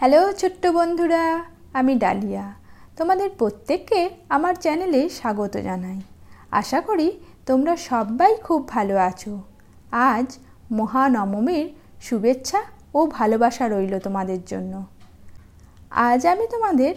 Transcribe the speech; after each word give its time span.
Hello 0.00 0.32
ছোট্ট 0.32 0.62
বন্ধুরা, 0.66 1.22
আমি 1.72 1.94
ডালিয়া। 1.94 2.54
তোমাদের 2.96 3.30
প্রত্যেককে 3.38 4.00
আমার 4.28 4.54
চ্যানেলে 4.54 5.08
স্বাগত 5.08 5.54
জানাই। 5.56 6.00
আশা 6.50 6.80
করি 6.80 7.08
তোমরা 7.46 7.76
সবাই 7.76 8.32
খুব 8.36 8.68
ভালো 8.68 8.94
আছো। 8.96 9.32
আজ 9.92 10.28
মহানবমীর 10.72 11.66
শুভেচ্ছা 12.02 12.60
ও 12.94 13.06
ভালোবাসা 13.06 13.64
রইল 13.68 13.98
তোমাদের 13.98 14.40
জন্য। 14.46 14.72
আজ 15.90 16.26
আমি 16.26 16.44
তোমাদের 16.46 16.94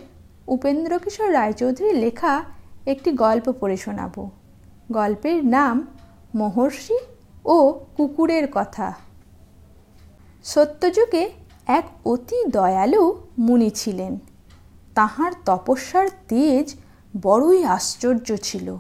উপেন্দ্র 0.47 0.99
কিশোর 0.99 1.29
রায়চৌধুরীর 1.33 1.95
লেখা 1.95 2.33
একটি 2.85 3.09
গল্প 3.11 3.45
পড়ে 3.59 3.77
শোনাব। 3.77 4.15
গল্পের 4.91 5.39
নাম 5.45 5.75
মহর্ষি 6.35 6.97
ও 7.45 7.57
কুকুরের 7.97 8.45
কথা। 8.51 8.93
সত্যযুগে 10.45 11.23
এক 11.67 11.85
অতি 12.05 12.45
দয়ালু 12.49 13.21
মুনি 13.39 13.69
ছিলেন। 13.69 14.19
তাহার 14.95 15.31
তপস্যার 15.45 16.07
তেজ 16.27 16.75
বড়ই 17.21 17.63
আশ্চর্য 17.63 18.37
ছিল। 18.37 18.77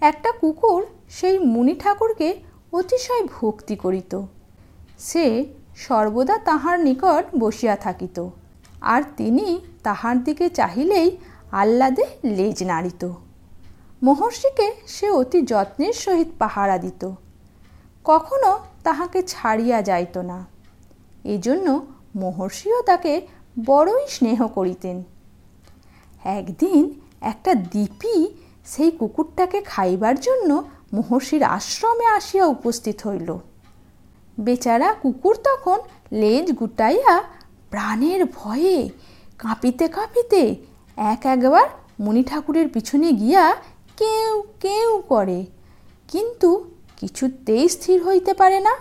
একটা 0.00 0.32
কুকুর 0.40 0.86
সেই 1.08 1.38
মুনি 1.38 1.74
ঠাকুরকে 1.74 2.28
অতিশয় 2.72 3.24
ভক্তি 3.26 3.76
করিত। 3.76 4.22
সে 4.98 5.44
সর্বদা 5.76 6.38
তাহার 6.38 6.80
নিকট 6.80 7.24
বসিয়া 7.38 7.76
থাকিত, 7.76 8.28
আর 8.80 9.02
তিনি 9.16 9.60
তাহার 9.82 10.24
দিকে 10.24 10.48
চাহিলেই 10.48 11.16
আহ্লাদে 11.52 12.04
লেজ 12.24 12.64
নাড়িত। 12.64 13.02
মহর্ষিকে 14.02 14.72
সে 14.86 15.10
অতি 15.10 15.42
যত্নের 15.42 15.92
সহিত 15.92 16.28
পাহারা 16.38 16.78
দিত। 16.78 17.02
কখনো 18.04 18.58
তাহাকে 18.82 19.22
ছাড়িয়া 19.22 19.82
যাইত 19.82 20.18
না। 20.18 20.38
এজন্য 21.24 21.66
মহর্ষিও 22.16 22.80
তাকে 22.82 23.12
বড়ই 23.64 24.04
স্নেহ 24.08 24.38
করিতেন। 24.48 24.96
একদিন 26.38 26.82
একটা 27.20 27.52
দীপি 27.72 28.16
সেই 28.66 28.90
কুকুরটাকে 28.90 29.58
খাইবার 29.62 30.16
জন্য 30.20 30.50
মহর্ষির 30.92 31.42
আশ্রমে 31.56 32.06
আসিয়া 32.18 32.44
উপস্থিত 32.46 32.96
হইল। 33.06 33.30
বেচারা 34.38 34.88
কুকুর 35.02 35.36
তখন 35.48 35.78
লেজ 36.12 36.46
গুটাইয়া 36.52 37.14
প্রাণের 37.70 38.20
ভয়ে 38.38 38.78
কাঁপিতে 39.38 39.86
কাঁপিতে 39.88 40.42
এক 41.12 41.22
একবার 41.34 41.66
মণি 42.00 42.22
ঠাকুরের 42.24 42.68
পিছনে 42.68 43.08
গিয়া 43.12 43.44
কেউ 43.96 44.34
কেউ 44.60 44.90
করে, 45.08 45.38
কিন্তু 46.08 46.50
কিছুতেই 47.00 47.64
স্থির 47.68 47.98
হইতে 48.06 48.32
পারে 48.34 48.60
না। 48.60 48.74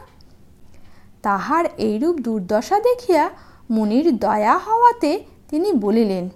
তাহার 1.22 1.66
এইরূপ 1.77 2.16
দুর্দশা 2.16 2.80
দেখিয়া 2.80 3.30
মুনির 3.69 4.17
দয়া 4.17 4.58
হওয়াতে 4.58 5.11
তিনি 5.50 5.73
বলিলেন, 5.73 6.30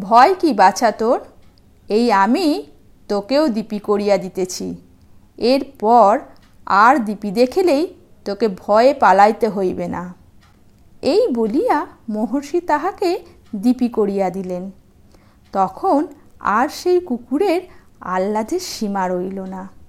ভয় 0.00 0.34
কি 0.34 0.52
বাছা 0.52 0.90
তোর? 0.90 1.20
এই 1.88 2.12
আমি 2.12 2.66
তোকেও 3.08 3.48
দীপি 3.48 3.78
করিয়া 3.78 4.16
দিতেছি। 4.16 4.66
এরপর 5.38 6.18
আর 6.66 6.94
দীপি 6.98 7.30
দেখিলেই 7.30 7.94
তোকে 8.24 8.48
ভয়ে 8.48 8.94
পালাইতে 8.94 9.48
হইবে 9.48 9.88
না। 9.88 10.14
এই 11.02 11.28
বলিয়া 11.28 11.86
মহর্ষি 12.08 12.60
তাহাকে 12.60 13.10
দীপি 13.56 13.88
করিয়া 13.88 14.30
দিলেন। 14.30 14.70
তখন 15.52 16.06
আর 16.40 16.68
সেই 16.68 17.00
কুকুরের 17.00 17.60
আহ্লাদের 18.00 18.60
সীমা 18.60 19.08
রইল 19.08 19.40
না। 19.40 19.79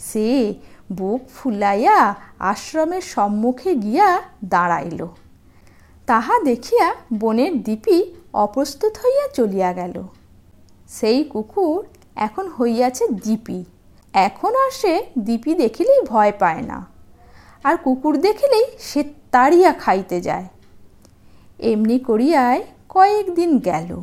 সে 0.00 0.54
বুক 0.92 1.20
ফুলাইয়া 1.36 2.14
আশ্রমের 2.38 3.00
সম্মুখে 3.00 3.74
গিয়া 3.74 4.22
দাঁড়াইল। 4.44 5.06
তাহা 6.06 6.34
দেখিয়া 6.44 6.94
বনের 7.20 7.62
দ্বীপি 7.62 8.14
অপ্রস্তুত 8.32 8.92
হইয়া 8.92 9.28
চলিয়া 9.28 9.72
গেল। 9.72 10.02
সেই 10.88 11.24
কুকুর 11.24 11.86
এখন 12.16 12.48
হইয়াছে 12.48 13.08
দ্বীপি। 13.08 13.64
এখন 14.12 14.54
আর 14.54 14.70
সে 14.70 15.06
দ্বীপি 15.18 15.54
দেখিলেই 15.54 16.00
ভয় 16.00 16.32
পায় 16.38 16.62
না। 16.62 16.86
আর 17.64 17.76
কুকুর 17.76 18.20
দেখিলেই 18.20 18.64
সে 18.78 19.04
তাড়িয়া 19.30 19.72
খাইতে 19.72 20.20
যায়। 20.20 20.46
এমনি 21.58 21.98
করিয়ায় 21.98 22.62
কয়েকদিন 22.88 23.58
গেল। 23.58 24.02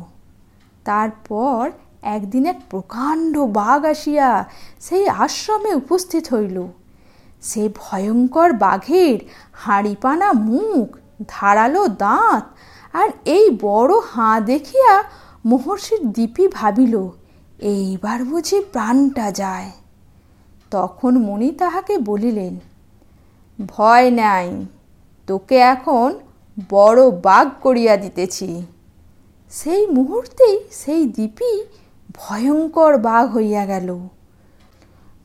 তারপর 0.84 1.70
একদিন 2.02 2.46
এক 2.46 2.58
প্রকাণ্ড 2.70 3.34
বাঘ 3.38 3.80
আসিয়া 3.84 4.44
সেই 4.80 5.08
আশ্রমে 5.08 5.74
উপস্থিত 5.74 6.24
হইল। 6.34 6.58
সে 7.42 7.68
ভয়ঙ্কর 7.74 8.52
বাঘের 8.52 9.18
হাঁড়িপানা 9.52 10.32
মুখ, 10.32 10.96
ধারালো 11.28 11.88
দাঁত 11.88 12.44
আর 12.92 13.08
এই 13.24 13.50
বড় 13.60 13.92
হাঁ 14.12 14.40
দেখিয়া 14.40 14.92
মহর্ষির 15.46 16.02
দীপি 16.12 16.48
ভাবিল, 16.48 16.94
এইবার 17.58 18.24
বুঝি 18.24 18.60
প্রাণটা 18.72 19.30
যায়। 19.30 19.70
তখন 20.70 21.12
মণি 21.18 21.50
তাহাকে 21.52 21.98
বলিলেন, 21.98 22.54
ভয় 23.58 24.10
নাই, 24.10 24.48
তোকে 25.26 25.56
এখন 25.56 26.08
বড় 26.70 27.10
বাঘ 27.10 27.46
করিয়া 27.62 27.96
দিতেছি। 27.96 28.66
সেই 29.50 29.86
মুহূর্তেই 29.86 30.56
সেই 30.70 31.06
দ্বীপই 31.06 31.56
ভয়ঙ্কর 32.18 32.96
বাঘ 32.98 33.24
হইয়া 33.36 33.66
গেল। 33.66 33.88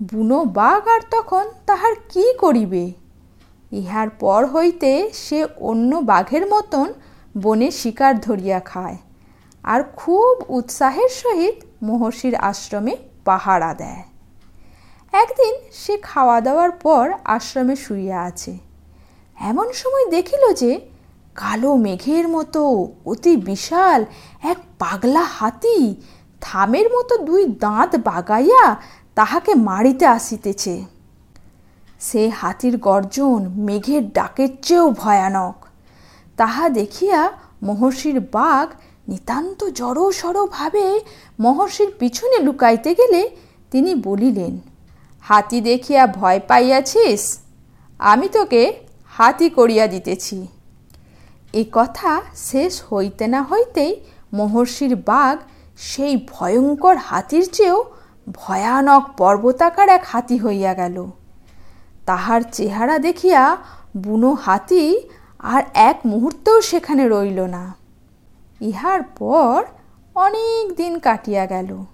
বুনো 0.04 0.46
বাঘ 0.46 0.88
আর 0.88 1.00
তখন 1.12 1.46
তাহার 1.66 1.94
কি 2.10 2.34
করিবে? 2.34 2.92
ইহার 3.72 4.10
পর 4.10 4.46
হইতে 4.46 5.10
সে 5.14 5.48
অন্য 5.60 5.96
বাঘের 5.96 6.48
মতন 6.50 6.94
বনে 7.42 7.72
শিকার 7.72 8.20
ধরিয়া 8.20 8.60
খায় 8.60 8.98
আর 9.64 9.84
খুব 9.96 10.34
উৎসাহের 10.50 11.10
সহিত 11.10 11.56
মহর্ষির 11.84 12.36
আশ্রমে 12.36 12.96
পাহারা 13.26 13.74
দেয়। 13.74 14.04
একদিন 15.14 15.54
সে 15.72 15.98
খাওয়া 15.98 16.42
দাওয়ার 16.42 16.72
পর 16.72 17.14
আশ্রমে 17.24 17.76
শুইয়া 17.76 18.22
আছে। 18.22 18.58
এমন 19.40 19.68
সময় 19.74 20.12
দেখিল 20.12 20.54
যে 20.54 20.82
কালো 21.36 21.76
মেঘের 21.76 22.28
মতো 22.28 22.88
অতি 23.06 23.36
বিশাল 23.38 24.06
এক 24.44 24.58
পাগলা 24.80 25.24
হাতি 25.24 26.02
থামের 26.46 26.88
মতো 26.96 27.14
দুই 27.28 27.44
দাঁত 27.64 27.92
বাগাইয়া 28.10 28.66
তাহাকে 29.18 29.52
মারিতে 29.68 30.06
আসিতেছে। 30.18 30.76
সে 32.02 32.24
হাতির 32.40 32.76
গর্জন 32.88 33.40
মেঘের 33.68 34.04
ডাকের 34.18 34.52
চেয়েও 34.66 34.88
ভয়ানক। 35.02 35.58
তাহা 36.38 36.66
দেখিয়া 36.80 37.20
মহর্ষির 37.64 38.18
বাঘ 38.36 38.68
নিতান্ত 39.10 39.60
জড়সড়ভাবে 39.80 40.86
মহর্ষির 41.40 41.90
পিছনে 42.00 42.38
লুকাইতে 42.46 42.92
গেলে 43.00 43.22
তিনি 43.72 43.92
বলিলেন, 44.08 44.54
হাতি 45.26 45.60
দেখিয়া 45.62 46.04
ভয় 46.18 46.40
পাইয়াছিস? 46.50 47.24
আমি 48.00 48.28
তোকে 48.36 48.62
হাতি 49.18 49.48
করিয়া 49.50 49.86
দিতেছি। 49.88 50.38
এ 51.54 51.64
কথা 51.72 52.12
শেষ 52.50 52.74
হইতে 52.90 53.26
না 53.34 53.40
হইতেই 53.44 53.92
মহর্ষির 54.34 54.94
বাঘ 55.10 55.36
সেই 55.78 56.28
ভয়ঙ্কর 56.32 56.98
হাতির 56.98 57.50
চেয়েও 57.52 57.84
ভয়ানক 58.32 59.10
পর্বতাকার 59.18 59.90
এক 59.90 60.04
হাতি 60.08 60.38
হইয়া 60.38 60.74
গেল। 60.74 61.12
তাহার 62.06 62.42
চেহারা 62.52 63.00
দেখিয়া 63.00 63.58
বুনো 63.98 64.34
হাতি 64.34 65.10
আর 65.40 65.64
এক 65.74 66.00
মুহূর্তেও 66.06 66.62
সেখানে 66.62 67.10
রইল 67.10 67.40
না। 67.40 67.74
ইহার 68.62 69.04
পর 69.04 69.66
অনেক 70.16 70.76
দিন 70.76 71.00
কাটিয়া 71.00 71.46
গেল। 71.46 71.86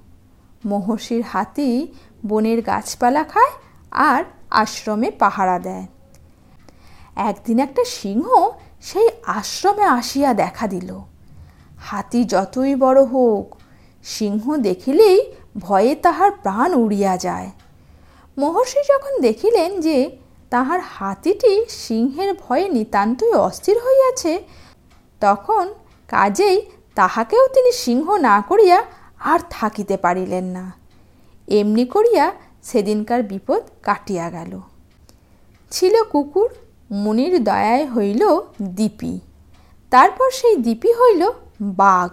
মহর্ষির 0.65 1.23
হাতি 1.23 1.87
বনের 2.25 2.61
গাছপালা 2.61 3.23
খায় 3.23 3.51
আর 3.91 4.23
আশ্রমে 4.49 5.11
পাহারা 5.11 5.59
দেয়। 5.59 5.87
একদিন 7.15 7.59
একটা 7.59 7.83
সিংহ 7.85 8.49
সেই 8.81 9.09
আশ্রমে 9.25 9.83
আসিয়া 9.83 10.33
দেখা 10.33 10.67
দিল। 10.67 10.99
হাতি 11.79 12.23
যতই 12.23 12.75
বড় 12.75 13.03
হোক 13.03 13.58
সিংহ 14.03 14.57
দেখিলেই 14.57 15.31
ভয়ে 15.57 15.95
তাহার 15.95 16.31
প্রাণ 16.31 16.73
উড়িয়া 16.73 17.17
যায়। 17.17 17.51
মহর্ষি 18.37 18.79
যখন 18.89 19.21
দেখিলেন 19.21 19.81
যে 19.81 20.17
তাহার 20.49 20.79
হাতিটি 20.79 21.65
সিংহের 21.69 22.33
ভয়ে 22.33 22.69
নিতান্তই 22.69 23.33
অস্থির 23.33 23.77
হইয়াছে, 23.77 24.43
তখন 25.19 25.73
কাজেই 26.07 26.61
তাহাকেও 26.95 27.47
তিনি 27.47 27.71
সিংহ 27.71 28.17
না 28.17 28.43
করিয়া 28.47 28.83
আর 29.19 29.39
থাকিতে 29.49 29.97
পারিলেন 29.97 30.45
না। 30.45 30.73
এমনি 31.47 31.85
করিয়া 31.85 32.31
সেদিনকার 32.63 33.23
বিপদ 33.23 33.61
কাটিয়া 33.83 34.29
গেল। 34.29 34.61
ছিল 35.71 36.03
কুকুর, 36.03 36.49
মুনির 36.91 37.43
দয়ায় 37.43 37.91
হইল 37.91 38.41
দীপি। 38.61 39.19
তারপর 39.89 40.31
সেই 40.31 40.55
দীপি 40.55 40.93
হইল 40.93 41.31
বাঘ। 41.61 42.11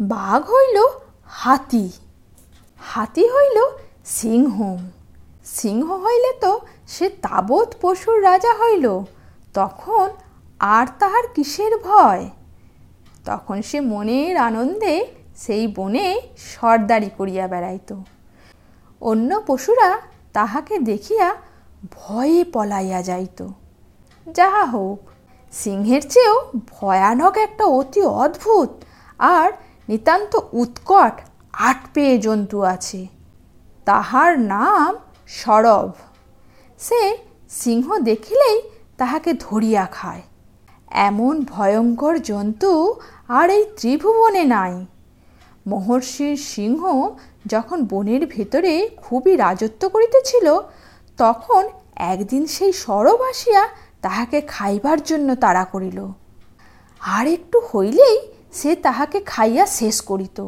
বাঘ 0.00 0.50
হইল 0.50 0.86
হাতি 1.26 1.90
হাতি 2.80 3.28
হইল 3.28 3.58
সিংহ। 4.04 4.76
সিংহ 5.44 5.92
হইলে 5.92 6.32
তো 6.40 6.60
সে 6.86 7.08
তাবৎ 7.08 7.74
পশুর 7.80 8.22
রাজা 8.22 8.54
হইল, 8.54 9.00
তখন 9.54 10.08
আর 10.58 10.86
তাহার 10.98 11.22
কিসের 11.34 11.78
ভয়? 11.78 12.30
তখন 13.24 13.62
সে 13.62 13.80
মনের 13.80 14.36
আনন্দে 14.36 15.06
সেই 15.36 15.66
বনে 15.66 16.20
সর্দারি 16.36 17.10
করিয়া 17.18 17.48
বেড়াইত। 17.48 17.96
অন্য 19.00 19.42
পশুরা 19.46 20.00
তাহাকে 20.32 20.78
দেখিয়া 20.78 21.36
ভয়ে 21.92 22.44
পলাইয়া 22.44 23.02
যাইত। 23.02 23.46
যাহা 24.26 24.64
হোক, 24.64 24.98
সিংহের 25.52 26.08
চেয়েও 26.08 26.52
ভয়ানক 26.70 27.36
একটা 27.36 27.64
অতি 27.64 28.02
অদ্ভুত 28.02 28.68
আর 29.18 29.52
নিতান্ত 29.90 30.38
উৎকট 30.52 31.20
আট 31.52 31.76
পেয়ে 31.94 32.18
জন্তু 32.18 32.62
আছে। 32.62 33.06
তাহার 33.84 34.38
নাম 34.38 34.96
সরব। 35.26 35.90
সে 36.78 37.18
সিংহ 37.50 37.98
দেখিলেই 37.98 38.62
তাহাকে 38.98 39.32
ধরিয়া 39.32 39.86
খায়। 39.86 40.22
এমন 40.90 41.44
ভয়ঙ্কর 41.44 42.18
জন্তু 42.18 42.94
আর 43.28 43.50
এই 43.50 43.64
ত্রিভুবনে 43.64 44.44
নাই। 44.44 44.86
মহর্ষির 45.66 46.36
সিংহ 46.36 47.08
যখন 47.46 47.86
বনের 47.86 48.26
ভেতরে 48.26 48.90
খুবই 48.96 49.36
রাজত্ব 49.36 49.88
করিতেছিল, 49.88 50.60
তখন 51.16 51.68
একদিন 51.96 52.46
সেই 52.46 52.72
সরব 52.72 53.22
আসিয়া 53.22 53.68
তাহাকে 54.02 54.40
খাইবার 54.40 55.02
জন্য 55.02 55.34
তাড়া 55.34 55.64
করিল। 55.64 56.08
আর 57.00 57.26
একটু 57.26 57.58
হইলেই 57.58 58.29
সে 58.52 58.76
তাহাকে 58.76 59.20
খাইয়া 59.20 59.66
শেষ 59.66 60.00
করিত। 60.00 60.38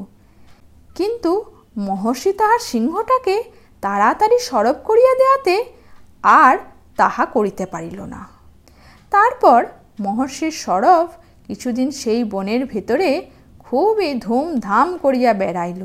কিন্তু 0.94 1.44
মহর্ষি 1.76 2.32
তাহার 2.32 2.58
সিংহটাকে 2.58 3.44
তাড়াতাড়ি 3.80 4.38
সরব 4.38 4.76
করিয়া 4.84 5.14
দেয়াতে 5.14 5.64
আর 6.22 6.58
তাহা 6.96 7.24
করিতে 7.26 7.66
পারিল 7.66 8.00
না। 8.00 8.28
তারপর 9.10 9.66
মহর্ষির 10.00 10.50
সরব 10.50 11.06
কিছুদিন 11.46 11.90
সেই 11.90 12.24
বনের 12.24 12.66
ভেতরে 12.66 13.30
খুবই 13.58 14.14
ধুমধাম 14.14 14.96
করিয়া 14.96 15.32
বেড়াইল। 15.32 15.82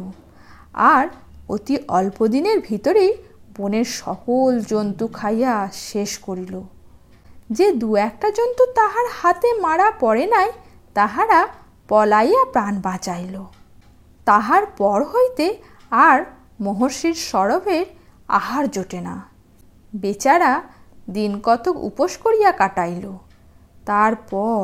আর 0.73 1.07
অতি 1.49 1.77
অল্প 1.87 2.27
দিনের 2.27 2.59
ভিতরেই 2.59 3.13
বনের 3.57 3.83
সকল 3.85 4.59
জন্তু 4.59 5.07
খাইয়া 5.07 5.69
শেষ 5.73 6.17
করিল। 6.17 6.61
যে 7.49 7.71
দু 7.71 7.95
একটা 7.95 8.27
জন্তু 8.29 8.63
তাহার 8.75 9.07
হাতে 9.21 9.53
মারা 9.53 9.91
পড়ে 9.99 10.25
নাই, 10.25 10.51
তাহারা 10.93 11.47
পলাইয়া 11.89 12.43
প্রাণ 12.53 12.73
বাঁচাইল। 12.87 13.35
তাহার 14.27 14.63
পর 14.79 14.99
হইতে 15.03 15.47
আর 16.07 16.17
মহর্ষির 16.65 17.17
সরবের 17.29 17.85
আহার 18.29 18.65
জোটে 18.71 18.99
না। 19.01 19.15
বেচারা 19.93 20.53
দিন 21.09 21.31
কতক 21.43 21.75
উপোস 21.89 22.11
করিয়া 22.17 22.51
কাটাইল। 22.51 23.05
তারপর 23.85 24.63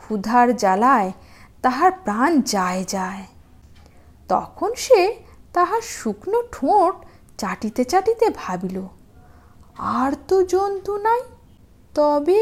ক্ষুধার 0.00 0.48
জ্বালায় 0.56 1.10
তাহার 1.62 1.92
প্রাণ 2.04 2.30
যায় 2.54 2.82
যায়। 2.94 3.24
তখন 4.28 4.70
সে 4.84 5.02
তাহার 5.52 5.82
শুকনো 5.96 6.38
ঠোঁট 6.52 6.94
চাটিতে 7.38 7.82
চাটিতে 7.84 8.26
ভাবিল, 8.42 8.78
আর 9.98 10.10
তো 10.28 10.36
জন্তু 10.52 10.92
নাই, 10.96 11.22
তবে 11.94 12.40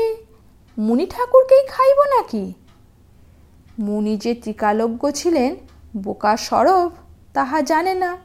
মুনি 0.76 1.06
ঠাকুরকেই 1.06 1.62
খাইব 1.69 1.99
নাকি? 2.15 2.44
মুনি 3.79 4.17
যে 4.17 4.35
ত্রিকালজ্ঞ 4.35 5.11
ছিলেন, 5.11 5.56
বোকা 5.97 6.37
সরব 6.37 6.91
তাহা 7.35 7.61
জানে 7.61 7.94
না। 7.94 8.17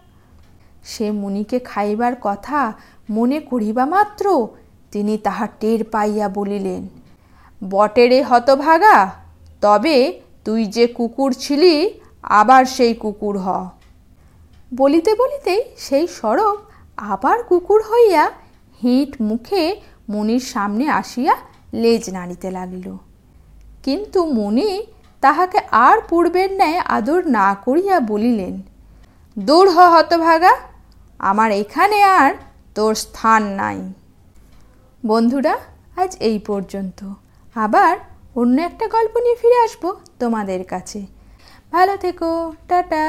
সে 0.84 1.12
মুনিকে 1.12 1.60
খাইবার 1.60 2.14
কথা 2.22 2.74
মনে 3.10 3.40
করিবা 3.40 3.86
মাত্র, 3.86 4.48
তিনি 4.92 5.18
তাহা 5.18 5.48
টের 5.60 5.84
পাইয়া 5.84 6.30
বলিলেন, 6.30 6.88
বটেরে 7.70 8.24
হতভাগা, 8.24 9.12
তবে 9.62 10.22
তুই 10.46 10.66
যে 10.66 10.88
কুকুর 10.88 11.34
ছিলি, 11.34 12.00
আবার 12.24 12.66
সেই 12.66 12.94
কুকুর 12.94 13.38
হ। 13.38 13.70
বলিতে 14.76 15.16
বলিতেই 15.16 15.64
সেই 15.78 16.08
সরব 16.08 16.58
আবার 16.98 17.44
কুকুর 17.44 17.82
হইয়া 17.82 18.32
হিট 18.84 19.22
মুখে 19.22 19.82
মনির 20.10 20.40
সামনে 20.40 20.90
আসিয়া 20.90 21.36
লেজ 21.74 22.10
নাড়িতে 22.10 22.52
লাগিল। 22.52 22.98
কিন্তু 23.84 24.26
মনি 24.26 24.86
তাহাকে 25.22 25.60
আর 25.72 25.98
পূর্বের 26.10 26.52
ন্যায় 26.52 26.80
আদর 26.80 27.28
না 27.28 27.56
করিয়া 27.66 28.00
বলিলেন 28.00 28.62
দূর 29.38 29.70
হ 29.70 29.78
হতভাগা, 29.94 30.58
আমার 31.20 31.52
এখানে 31.52 32.04
আর 32.04 32.34
তোর 32.76 32.96
স্থান 32.96 33.44
নাই। 33.44 33.94
বন্ধুরা, 35.06 35.56
আজ 35.98 36.18
এই 36.20 36.40
পর্যন্ত। 36.40 37.14
আবার 37.56 37.98
অন্য 38.36 38.62
একটা 38.62 38.88
গল্প 38.88 39.18
নিয়ে 39.18 39.36
ফিরে 39.36 39.58
আসব 39.64 39.84
তোমাদের 40.20 40.64
কাছে। 40.64 41.06
ভালো 41.72 41.98
থেকো, 41.98 42.54
টাটা। 42.68 43.06